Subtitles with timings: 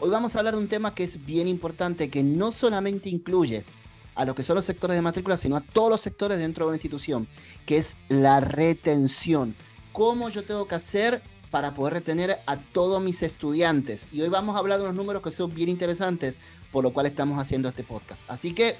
[0.00, 3.64] Hoy vamos a hablar de un tema que es bien importante, que no solamente incluye
[4.14, 6.68] a lo que son los sectores de matrícula, sino a todos los sectores dentro de
[6.68, 7.26] una institución,
[7.66, 9.56] que es la retención.
[9.90, 14.06] ¿Cómo yo tengo que hacer para poder retener a todos mis estudiantes?
[14.12, 16.38] Y hoy vamos a hablar de unos números que son bien interesantes,
[16.70, 18.22] por lo cual estamos haciendo este podcast.
[18.30, 18.76] Así que,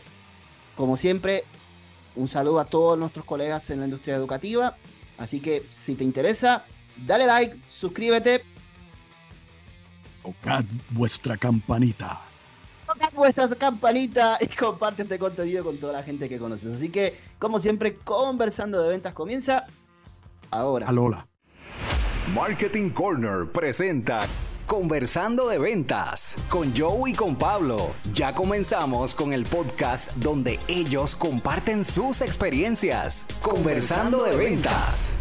[0.76, 1.42] como siempre,
[2.14, 4.76] un saludo a todos nuestros colegas en la industria educativa.
[5.16, 6.64] Así que, si te interesa,
[7.04, 8.44] dale like, suscríbete.
[10.32, 12.28] Tocad vuestra campanita
[13.14, 16.74] vuestra campanita y comparte este contenido con toda la gente que conoces.
[16.74, 19.66] Así que, como siempre, conversando de ventas comienza
[20.50, 20.88] ahora.
[20.88, 21.26] Alola.
[22.34, 24.26] Marketing Corner presenta
[24.66, 27.94] Conversando de Ventas con Joe y con Pablo.
[28.12, 33.24] Ya comenzamos con el podcast donde ellos comparten sus experiencias.
[33.40, 35.17] Conversando de Ventas.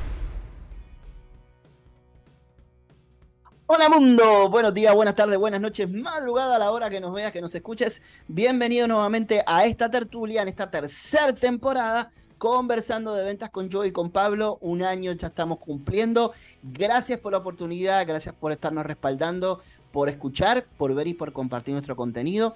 [3.69, 7.33] Hola mundo, buenos días, buenas tardes, buenas noches, madrugada a la hora que nos veas,
[7.33, 8.01] que nos escuches.
[8.29, 13.91] Bienvenido nuevamente a esta tertulia, en esta tercera temporada, conversando de ventas con yo y
[13.91, 14.57] con Pablo.
[14.61, 16.31] Un año ya estamos cumpliendo.
[16.63, 19.59] Gracias por la oportunidad, gracias por estarnos respaldando,
[19.91, 22.55] por escuchar, por ver y por compartir nuestro contenido.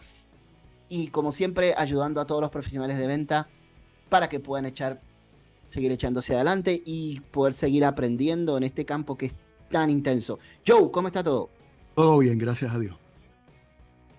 [0.87, 3.49] Y como siempre, ayudando a todos los profesionales de venta
[4.07, 5.01] para que puedan echar,
[5.71, 9.33] seguir echándose adelante y poder seguir aprendiendo en este campo que es
[9.71, 10.37] tan intenso.
[10.67, 11.49] Joe, ¿cómo está todo?
[11.95, 12.95] Todo bien, gracias a Dios.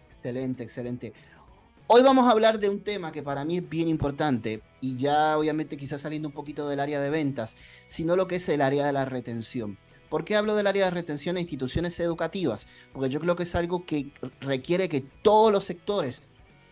[0.07, 1.13] Excelente, excelente.
[1.87, 5.37] Hoy vamos a hablar de un tema que para mí es bien importante y ya
[5.37, 8.87] obviamente quizás saliendo un poquito del área de ventas, sino lo que es el área
[8.87, 9.79] de la retención.
[10.09, 12.69] ¿Por qué hablo del área de retención en instituciones educativas?
[12.93, 16.23] Porque yo creo que es algo que requiere que todos los sectores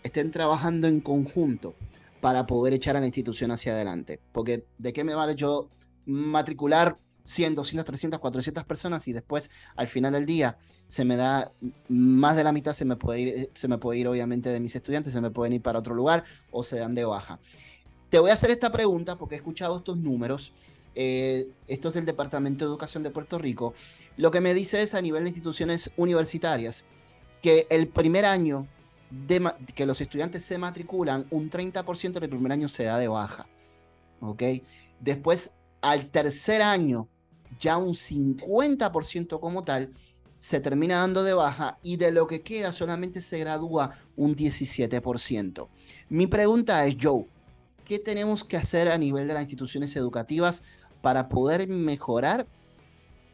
[0.02, 1.74] estén trabajando en conjunto
[2.20, 4.20] para poder echar a la institución hacia adelante.
[4.32, 5.68] Porque ¿de qué me vale yo
[6.06, 11.52] matricular 100, 200, 300, 400 personas y después al final del día se me da
[11.88, 14.60] más de la mitad se me puede ir, eh, se me puede ir obviamente de
[14.60, 17.38] mis estudiantes, se me pueden ir para otro lugar o se dan de baja.
[18.08, 20.52] Te voy a hacer esta pregunta porque he escuchado estos números.
[20.96, 23.72] Eh, esto es del Departamento de Educación de Puerto Rico.
[24.16, 26.84] Lo que me dice es a nivel de instituciones universitarias
[27.40, 28.66] que el primer año
[29.10, 33.46] de, que los estudiantes se matriculan, un 30% del primer año se da de baja.
[34.20, 34.42] ¿Ok?
[35.00, 37.08] Después al tercer año,
[37.60, 39.92] ya un 50% como tal,
[40.38, 45.68] se termina dando de baja y de lo que queda solamente se gradúa un 17%.
[46.08, 47.26] Mi pregunta es, Joe,
[47.84, 50.62] ¿qué tenemos que hacer a nivel de las instituciones educativas
[51.02, 52.46] para poder mejorar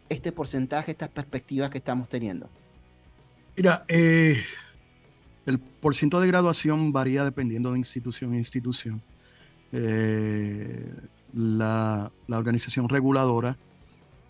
[0.08, 2.48] este porcentaje, estas perspectivas que estamos teniendo?
[3.56, 4.42] Mira, eh,
[5.46, 9.00] el porcentaje de graduación varía dependiendo de institución a institución.
[9.72, 10.92] Eh,
[11.36, 13.58] la, organización reguladora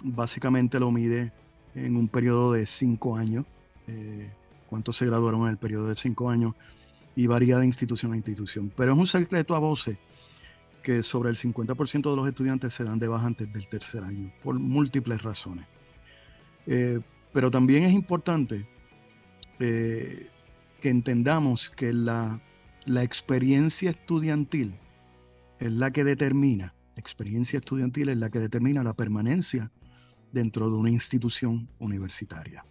[0.05, 1.33] básicamente lo mide
[1.75, 3.45] en un periodo de cinco años,
[3.87, 4.31] eh,
[4.69, 6.55] cuántos se graduaron en el periodo de cinco años,
[7.15, 8.73] y varía de institución a institución.
[8.77, 9.99] Pero es un secreto a voces
[10.83, 14.33] que sobre el 50% de los estudiantes se dan de baja antes del tercer año,
[14.43, 15.67] por múltiples razones.
[16.67, 17.01] Eh,
[17.33, 18.69] pero también es importante
[19.61, 20.29] eh,
[20.81, 22.41] que entendamos que la,
[22.85, 24.75] la experiencia estudiantil
[25.61, 29.71] es la que determina experiencia estudiantil es la que determina la permanencia
[30.33, 32.65] dentro de una institución universitaria.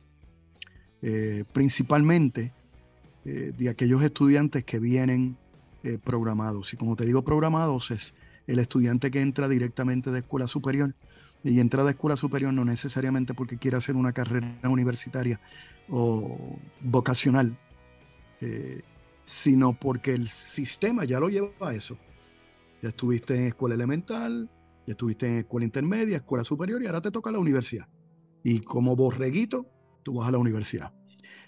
[1.01, 2.51] Eh, principalmente
[3.25, 5.37] eh, de aquellos estudiantes que vienen
[5.83, 6.73] eh, programados.
[6.73, 8.15] Y como te digo programados es
[8.47, 10.95] el estudiante que entra directamente de escuela superior
[11.43, 15.39] y entra de escuela superior no necesariamente porque quiera hacer una carrera universitaria
[15.89, 17.55] o vocacional,
[19.25, 21.97] sino porque el sistema ya lo lleva a eso.
[22.85, 24.47] Ya estuviste en escuela elemental,
[24.85, 27.87] ya estuviste en escuela intermedia, escuela superior y ahora te toca la universidad.
[28.43, 29.65] Y como borreguito,
[30.03, 30.93] tú vas a la universidad.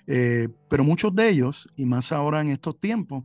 [0.07, 3.23] Eh, pero muchos de ellos, y más ahora en estos tiempos,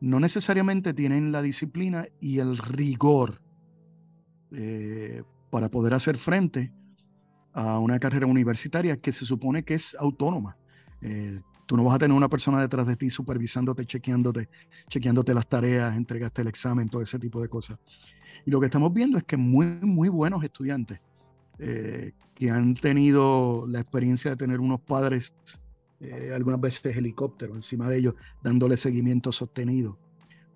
[0.00, 3.40] no necesariamente tienen la disciplina y el rigor
[4.50, 6.72] eh, para poder hacer frente
[7.52, 10.58] a una carrera universitaria que se supone que es autónoma.
[11.00, 14.48] Eh, Tú no vas a tener una persona detrás de ti supervisándote, chequeándote,
[14.88, 17.78] chequeándote las tareas, entregaste el examen, todo ese tipo de cosas.
[18.44, 21.00] Y lo que estamos viendo es que muy, muy buenos estudiantes
[21.58, 25.34] eh, que han tenido la experiencia de tener unos padres,
[26.00, 29.98] eh, algunas veces helicóptero encima de ellos, dándole seguimiento sostenido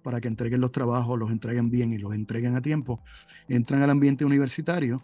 [0.03, 3.03] para que entreguen los trabajos, los entreguen bien y los entreguen a tiempo,
[3.49, 5.03] entran al ambiente universitario,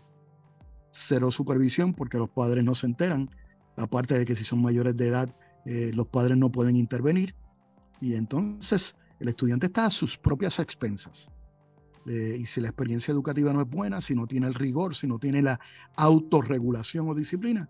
[0.90, 3.30] cero supervisión porque los padres no se enteran,
[3.76, 5.34] aparte de que si son mayores de edad,
[5.66, 7.34] eh, los padres no pueden intervenir
[8.00, 11.28] y entonces el estudiante está a sus propias expensas.
[12.06, 15.08] Eh, y si la experiencia educativa no es buena, si no tiene el rigor, si
[15.08, 15.58] no tiene la
[15.96, 17.68] autorregulación o disciplina,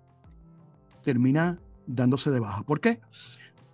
[1.02, 2.62] termina dándose de baja.
[2.62, 3.00] ¿Por qué?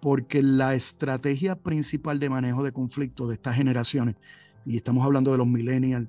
[0.01, 4.15] Porque la estrategia principal de manejo de conflicto de estas generaciones,
[4.65, 6.09] y estamos hablando de los millennials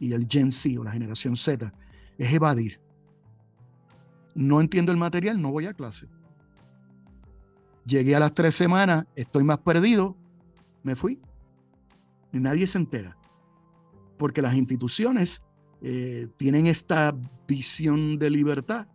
[0.00, 1.72] y el Gen Z o la generación Z,
[2.18, 2.80] es evadir.
[4.34, 6.08] No entiendo el material, no voy a clase.
[7.84, 10.16] Llegué a las tres semanas, estoy más perdido,
[10.82, 11.20] me fui.
[12.32, 13.16] Y nadie se entera.
[14.18, 15.42] Porque las instituciones
[15.80, 17.14] eh, tienen esta
[17.46, 18.86] visión de libertad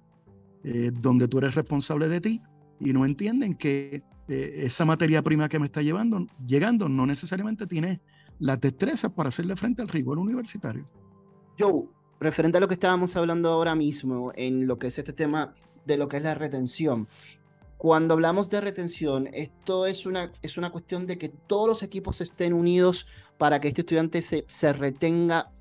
[0.64, 2.42] eh, donde tú eres responsable de ti
[2.80, 7.68] y no entienden que eh, esa materia prima que me está llevando, llegando no necesariamente
[7.68, 8.02] tiene
[8.40, 10.90] las destrezas para hacerle frente al rigor universitario.
[11.60, 11.88] Joe,
[12.20, 15.54] referente a lo que estábamos hablando ahora mismo en lo que es este tema
[15.86, 17.08] de lo que es la retención.
[17.78, 22.22] Cuando hablamos de retención, esto es una, es una cuestión de que todos los equipos
[22.22, 23.06] estén unidos
[23.38, 25.52] para que este estudiante se, se retenga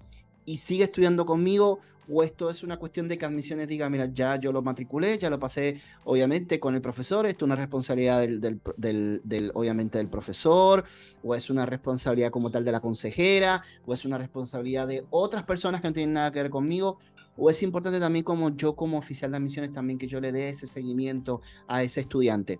[0.47, 4.37] y siga estudiando conmigo o esto es una cuestión de que admisiones diga, mira, ya
[4.37, 8.61] yo lo matriculé, ya lo pasé, obviamente, con el profesor, esto es una responsabilidad del,
[8.77, 10.85] del, obviamente, del profesor,
[11.23, 15.45] o es una responsabilidad como tal de la consejera, o es una responsabilidad de otras
[15.45, 16.99] personas que no tienen nada que ver conmigo,
[17.37, 20.49] o es importante también como yo como oficial de admisiones también que yo le dé
[20.49, 22.59] ese seguimiento a ese estudiante,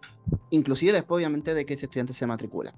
[0.51, 2.75] inclusive después, obviamente, de que ese estudiante se matricula.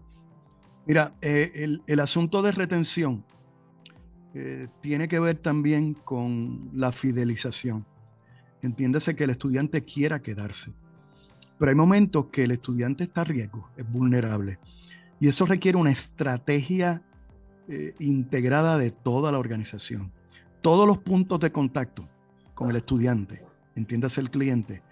[0.87, 3.23] Mira, eh, el, asunto de retención
[4.35, 7.87] eh, tiene que ver también con la fidelización.
[8.63, 10.75] Entiéndase que el estudiante quiera quedarse.
[11.59, 14.59] Pero hay momentos que el estudiante está a riesgo, es vulnerable.
[15.21, 17.03] Y eso requiere una estrategia
[17.69, 20.11] eh, integrada de toda la organización.
[20.61, 22.09] Todos los puntos de contacto
[22.55, 23.43] con el estudiante,
[23.77, 24.83] entiéndase el cliente,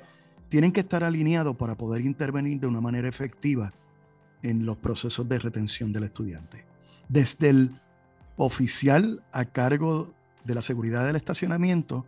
[0.49, 3.73] tienen que estar alineados para poder intervenir de una manera efectiva
[4.43, 6.65] en los procesos de retención del estudiante.
[7.09, 7.81] Desde el
[8.37, 10.15] oficial a cargo
[10.45, 12.07] de la seguridad del estacionamiento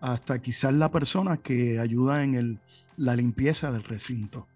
[0.00, 2.60] hasta quizás la persona que ayuda en
[2.96, 4.46] la limpieza del recinto.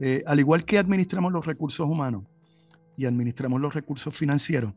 [0.00, 2.24] Eh, al igual que administramos los recursos humanos
[2.96, 4.72] y administramos los recursos financieros,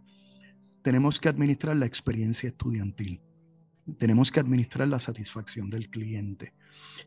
[0.81, 3.21] tenemos que administrar la experiencia estudiantil.
[3.97, 6.53] Tenemos que administrar la satisfacción del cliente.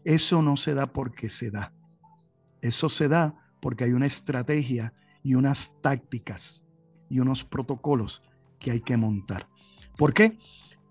[0.05, 1.73] Eso no se da porque se da.
[2.61, 4.93] Eso se da porque hay una estrategia
[5.23, 6.65] y unas tácticas
[7.09, 8.23] y unos protocolos
[8.59, 9.49] que hay que montar.
[9.97, 10.39] ¿Por qué?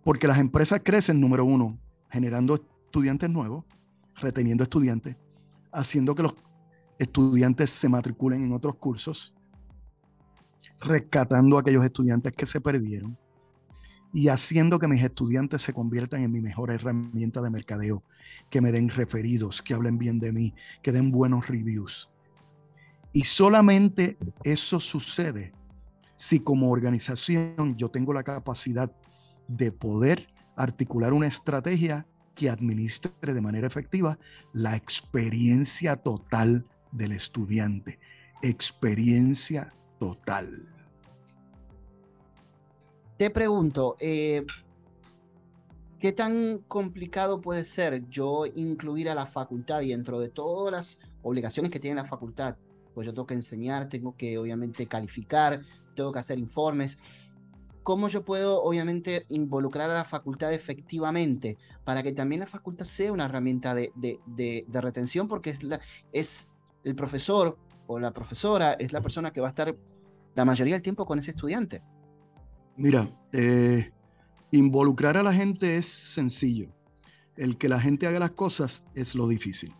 [0.03, 1.79] Porque las empresas crecen, número uno,
[2.09, 3.65] generando estudiantes nuevos,
[4.15, 5.17] reteniendo estudiantes,
[5.71, 6.35] haciendo que los
[6.99, 9.33] estudiantes se matriculen en otros cursos,
[10.79, 13.17] rescatando a aquellos estudiantes que se perdieron
[14.13, 18.03] y haciendo que mis estudiantes se conviertan en mi mejor herramienta de mercadeo,
[18.49, 22.11] que me den referidos, que hablen bien de mí, que den buenos reviews.
[23.11, 25.51] Y solamente eso sucede
[26.15, 28.91] si como organización yo tengo la capacidad
[29.47, 34.17] de poder articular una estrategia que administre de manera efectiva
[34.53, 37.99] la experiencia total del estudiante.
[38.41, 40.67] Experiencia total.
[43.17, 44.45] Te pregunto, eh,
[45.99, 51.71] ¿qué tan complicado puede ser yo incluir a la facultad dentro de todas las obligaciones
[51.71, 52.57] que tiene la facultad?
[52.93, 55.61] Pues yo tengo que enseñar, tengo que obviamente calificar,
[55.95, 56.99] tengo que hacer informes.
[57.83, 63.13] ¿Cómo yo puedo, obviamente, involucrar a la facultad efectivamente para que también la facultad sea
[63.13, 65.29] una herramienta de, retención?
[65.29, 65.79] Porque es, la,
[66.11, 66.51] es
[66.83, 67.57] el profesor
[67.87, 69.75] o la profesora, es la persona que va a estar
[70.35, 71.81] la mayoría del tiempo con ese estudiante.
[72.77, 73.91] Mira, eh,
[74.51, 76.69] involucrar a la gente es sencillo.
[77.35, 79.73] El que la gente haga las cosas es lo difícil.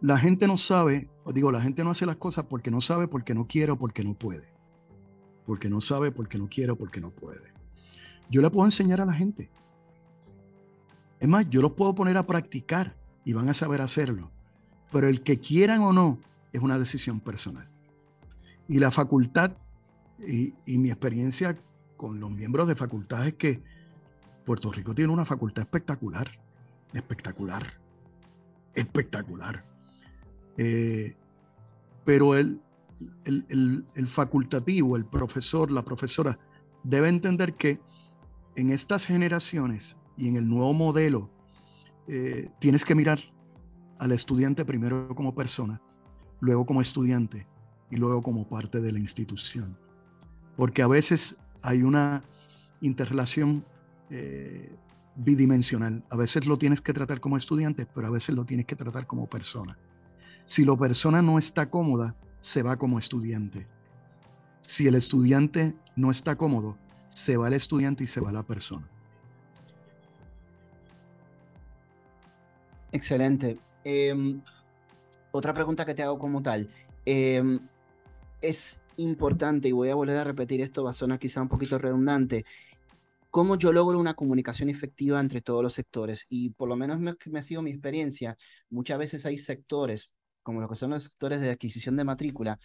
[0.00, 3.08] La gente no sabe, o digo, la gente no hace las cosas porque no sabe,
[3.08, 4.52] porque no quiere o porque no puede
[5.46, 7.52] porque no sabe, porque no quiere, porque no puede.
[8.30, 9.50] Yo le puedo enseñar a la gente.
[11.20, 14.30] Es más, yo los puedo poner a practicar y van a saber hacerlo.
[14.90, 16.18] Pero el que quieran o no
[16.52, 17.68] es una decisión personal.
[18.68, 19.52] Y la facultad
[20.26, 21.56] y, mi experiencia
[21.96, 23.62] con los miembros de facultad es que
[24.44, 26.30] Puerto Rico tiene una facultad espectacular,
[26.92, 27.80] espectacular,
[28.74, 29.64] espectacular.
[30.56, 31.16] Eh,
[32.04, 32.60] pero el,
[33.24, 36.38] el, facultativo, el profesor, la profesora,
[36.82, 37.80] debe entender que
[38.56, 41.30] en estas generaciones y en el nuevo modelo,
[42.08, 43.20] eh, tienes que mirar
[43.98, 45.80] al estudiante primero como persona,
[46.40, 47.46] luego como estudiante
[47.92, 49.76] y luego como parte de la institución.
[50.56, 52.24] Porque a veces hay una
[52.80, 53.66] interrelación
[54.08, 54.74] eh,
[55.16, 56.02] bidimensional.
[56.08, 59.06] A veces lo tienes que tratar como estudiante, pero a veces lo tienes que tratar
[59.06, 59.76] como persona.
[60.46, 63.66] Si la persona no está cómoda, se va como estudiante.
[64.62, 66.78] Si el estudiante no está cómodo,
[67.10, 68.88] se va el estudiante y se va la persona.
[72.90, 73.58] Excelente.
[73.84, 74.40] Em,
[75.30, 76.70] otra pregunta que te hago como tal.
[77.04, 77.60] Em,
[78.42, 81.78] es importante, y voy a volver a repetir esto, va a sonar quizá un poquito
[81.78, 82.44] redundante,
[83.30, 86.26] cómo yo logro una comunicación efectiva entre todos los sectores.
[86.28, 88.36] Y por lo menos me, me ha sido mi experiencia,
[88.68, 90.10] muchas veces hay sectores,
[90.42, 92.58] como lo que son los sectores de adquisición de matrícula,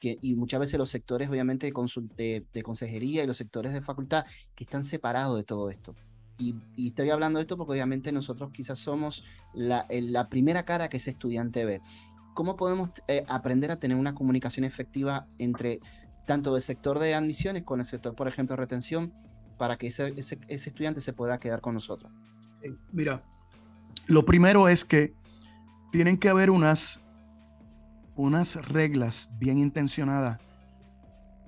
[0.00, 1.70] que, y muchas veces los sectores obviamente
[2.16, 5.94] de, de, consejería y los sectores de facultad que están separados de todo esto.
[6.38, 10.88] Y, y estoy hablando de esto porque obviamente nosotros quizás somos la, la primera cara
[10.88, 11.80] que ese estudiante ve.
[12.36, 15.80] ¿Cómo podemos eh, aprender a tener una comunicación efectiva entre
[16.26, 19.10] tanto el sector de admisiones con el sector, por ejemplo, retención,
[19.56, 22.12] para que ese, ese, estudiante se pueda quedar con nosotros?
[22.92, 23.24] Mira,
[24.06, 25.14] lo primero es que
[25.90, 27.00] tienen que haber unas,
[28.16, 30.38] unas reglas bien intencionadas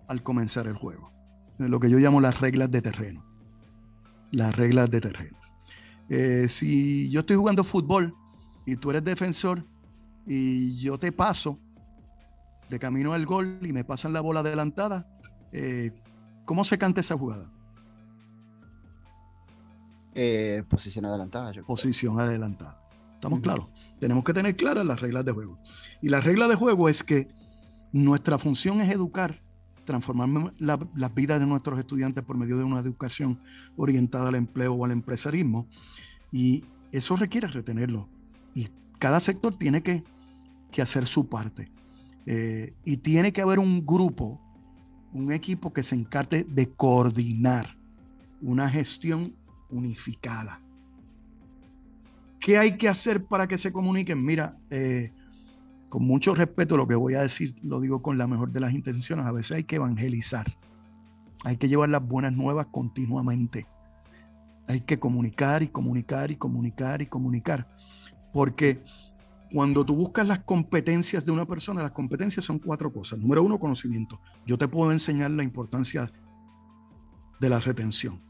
[0.07, 1.12] al comenzar el juego.
[1.59, 3.26] Lo que yo llamo las reglas de terreno.
[4.30, 5.37] Las reglas de terreno.
[6.09, 8.14] Eh, si yo estoy jugando fútbol
[8.64, 9.66] y tú eres defensor
[10.28, 11.58] y yo te paso
[12.68, 15.08] de camino al gol y me pasan la bola adelantada,
[15.52, 15.90] eh,
[16.44, 17.50] ¿cómo se canta esa jugada?
[20.14, 21.52] Eh, posición adelantada.
[21.66, 22.78] posición adelantada.
[23.14, 23.68] ¿Estamos claros?
[23.99, 25.58] Tenemos que tener claras las reglas de juego.
[26.02, 27.28] Y la regla de juego es que
[27.92, 29.40] nuestra función es educar,
[29.85, 33.40] transformar las vidas de nuestros estudiantes por medio de una educación
[33.76, 35.66] orientada al empleo o al empresarismo.
[36.30, 38.08] Y eso requiere retenerlo.
[38.54, 38.68] Y
[38.99, 40.04] cada sector tiene que,
[40.76, 41.70] hacer su parte.
[42.26, 44.40] Eh, y tiene que haber un grupo,
[45.12, 47.76] un equipo que se encargue de coordinar
[48.42, 49.34] una gestión
[49.70, 50.60] unificada.
[52.40, 54.25] ¿Qué hay que hacer para que se comuniquen?
[54.25, 55.12] Mira, eh,
[55.88, 58.72] con mucho respeto lo que voy a decir, lo digo con la mejor de las
[58.72, 60.46] intenciones, a veces hay que evangelizar,
[61.44, 63.66] hay que llevar las buenas nuevas continuamente,
[64.68, 67.68] hay que comunicar y comunicar y comunicar y comunicar,
[68.32, 68.82] porque
[69.52, 73.18] cuando tú buscas las competencias de una persona, las competencias son cuatro cosas.
[73.18, 74.20] Número uno, conocimiento.
[74.46, 76.10] Yo te puedo enseñar la importancia
[77.40, 78.20] de la retención.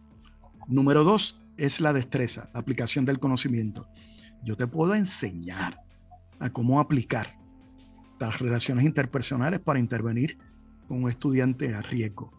[0.68, 3.88] Número dos es la destreza, la aplicación del conocimiento.
[4.44, 5.80] Yo te puedo enseñar
[6.38, 7.37] a cómo aplicar
[8.20, 10.38] las relaciones interpersonales para intervenir
[10.87, 12.32] con un estudiante a riesgo.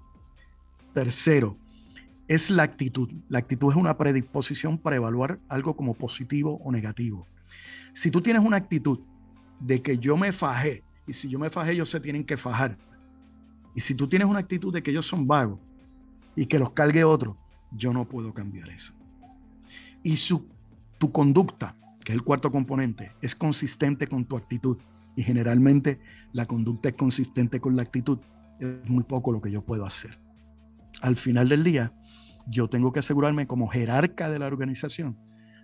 [0.94, 1.58] Tercero,
[2.28, 3.10] es la actitud.
[3.28, 7.28] La actitud es una predisposición para evaluar algo como positivo o negativo.
[7.94, 9.00] Si tú tienes una actitud
[9.60, 12.78] de que yo me fajé, y si yo me fajé, ellos se tienen que fajar.
[13.76, 15.60] Y si tú tienes una actitud de que ellos son vagos
[16.36, 17.38] y que los cargue otro,
[17.72, 18.94] yo no puedo cambiar eso.
[20.04, 20.48] Y su,
[20.98, 24.78] tu conducta, que es el cuarto componente, es consistente con tu actitud.
[25.16, 26.00] Y generalmente
[26.32, 28.20] la conducta es consistente con la actitud.
[28.60, 30.20] Es muy poco lo que yo puedo hacer.
[31.02, 31.92] Al final del día,
[32.48, 35.18] yo tengo que asegurarme como jerarca de la organización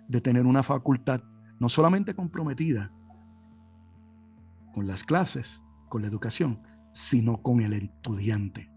[0.08, 1.22] de tener una facultad
[1.58, 2.92] no solamente comprometida
[4.72, 8.70] con las clases, con la educación, sino con el estudiante.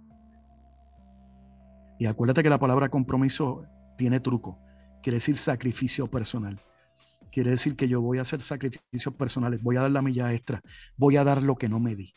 [1.99, 3.65] Y acuérdate que la palabra compromiso
[3.97, 4.57] tiene truco.
[5.03, 6.59] Quiere decir sacrificio personal.
[7.31, 10.61] Quiere decir que yo voy a hacer sacrificios personales, voy a dar la milla extra,
[10.97, 12.13] voy a dar lo que no me di.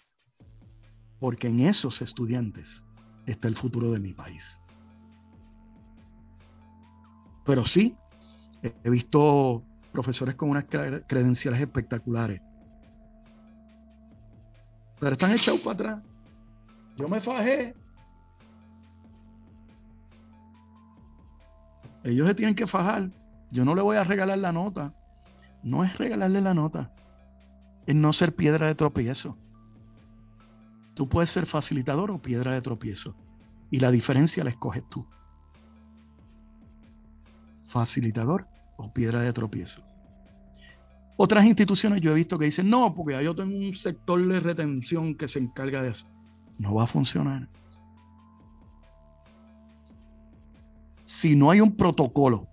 [1.19, 2.87] Porque en esos estudiantes
[3.27, 4.61] está el futuro de mi país.
[7.45, 7.97] Pero sí,
[8.63, 12.41] he visto profesores con unas credenciales espectaculares.
[14.99, 16.03] Pero están echados para atrás.
[16.97, 17.75] Yo me fajé,
[22.05, 23.11] Ellos se tienen que fajar.
[23.51, 24.95] Yo no le voy a regalar la nota.
[25.63, 26.93] No es regalarle la nota.
[27.87, 29.37] Es no ser piedra de tropiezo.
[30.95, 33.17] Tú puedes ser facilitador o piedra de tropiezo.
[33.71, 35.07] Y la diferencia la escoges tú.
[37.63, 39.83] Facilitador o piedra de tropiezo.
[41.17, 45.15] Otras instituciones yo he visto que dicen, no, porque yo tengo un sector de retención
[45.15, 46.07] que se encarga de eso.
[46.59, 47.49] No va a funcionar.
[51.13, 52.49] si no hay un protocolo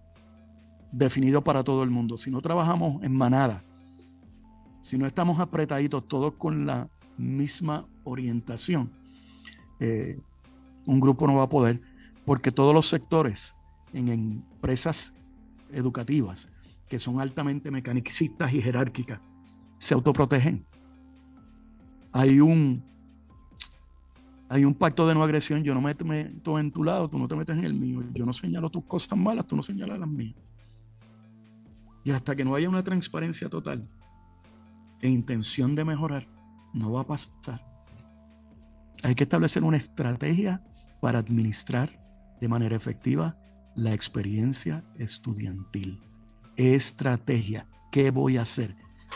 [0.91, 3.63] definido para todo el mundo, si no trabajamos en manada,
[4.81, 8.91] si no estamos apretaditos todos con la misma orientación,
[9.79, 10.19] eh,
[10.85, 11.81] un grupo no va a poder,
[12.25, 13.55] porque todos los sectores
[13.93, 15.13] en empresas
[15.71, 16.49] educativas
[16.87, 19.19] que son altamente mecanicistas y jerárquicas
[19.77, 20.65] se autoprotegen.
[22.11, 22.83] Hay un
[24.51, 27.27] hay un pacto de no agresión, yo no me meto en tu lado, tú no
[27.27, 30.09] te metes en el mío, yo no señalo tus cosas malas, tú no señalas las
[30.09, 30.35] mías.
[32.03, 33.87] Y hasta que no haya una transparencia total
[35.01, 36.27] e intención de mejorar,
[36.73, 37.63] no va a pasar.
[39.03, 40.63] Hay que establecer una estrategia
[40.99, 41.91] para administrar
[42.41, 43.37] de manera efectiva
[43.75, 46.01] la experiencia estudiantil.
[46.55, 47.67] Estrategia.
[47.91, 48.75] ¿Qué voy a hacer?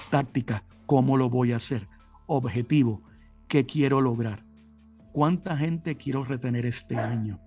[0.10, 1.88] Táctica, ¿cómo lo voy a hacer?
[2.26, 3.02] Objetivo,
[3.48, 4.44] ¿qué quiero lograr?
[5.12, 7.40] ¿Cuánta gente quiero retener este año?